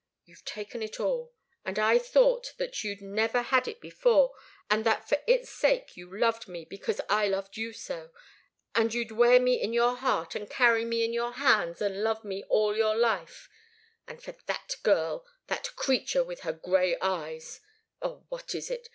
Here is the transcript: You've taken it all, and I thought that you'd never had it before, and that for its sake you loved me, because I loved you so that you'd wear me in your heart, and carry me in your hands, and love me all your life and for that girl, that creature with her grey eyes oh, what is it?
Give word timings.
You've 0.25 0.43
taken 0.45 0.81
it 0.81 0.99
all, 0.99 1.31
and 1.63 1.77
I 1.77 1.99
thought 1.99 2.53
that 2.57 2.83
you'd 2.83 3.03
never 3.03 3.43
had 3.43 3.67
it 3.67 3.79
before, 3.79 4.33
and 4.67 4.83
that 4.83 5.07
for 5.07 5.19
its 5.27 5.51
sake 5.51 5.95
you 5.95 6.09
loved 6.17 6.47
me, 6.47 6.65
because 6.65 6.99
I 7.07 7.27
loved 7.27 7.55
you 7.55 7.71
so 7.71 8.09
that 8.73 8.95
you'd 8.95 9.11
wear 9.11 9.39
me 9.39 9.61
in 9.61 9.73
your 9.73 9.95
heart, 9.95 10.33
and 10.33 10.49
carry 10.49 10.85
me 10.85 11.05
in 11.05 11.13
your 11.13 11.33
hands, 11.33 11.81
and 11.83 12.01
love 12.01 12.23
me 12.23 12.43
all 12.49 12.75
your 12.75 12.95
life 12.95 13.47
and 14.07 14.23
for 14.23 14.31
that 14.47 14.73
girl, 14.81 15.23
that 15.45 15.75
creature 15.75 16.23
with 16.23 16.39
her 16.39 16.53
grey 16.53 16.97
eyes 16.99 17.59
oh, 18.01 18.25
what 18.29 18.55
is 18.55 18.71
it? 18.71 18.89